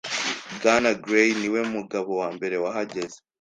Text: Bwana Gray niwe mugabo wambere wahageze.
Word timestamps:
Bwana 0.55 0.89
Gray 1.03 1.29
niwe 1.39 1.61
mugabo 1.73 2.09
wambere 2.21 2.55
wahageze. 2.63 3.17